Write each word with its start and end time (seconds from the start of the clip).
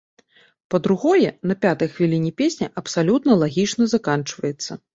Па-другое, 0.73 1.27
на 1.51 1.57
пятай 1.67 1.91
хвіліне 1.99 2.31
песня 2.41 2.73
абсалютна 2.83 3.39
лагічна 3.45 3.85
заканчваецца. 3.95 4.83